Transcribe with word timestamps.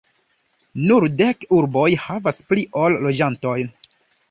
Nur 0.85 1.05
dek 1.19 1.45
urboj 1.59 1.85
havas 2.07 2.41
pli 2.49 2.65
ol 2.87 2.99
loĝantojn. 3.07 3.73